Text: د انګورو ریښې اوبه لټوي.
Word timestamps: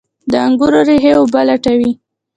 د 0.31 0.33
انګورو 0.45 0.79
ریښې 0.87 1.11
اوبه 1.19 1.41
لټوي. 1.49 1.91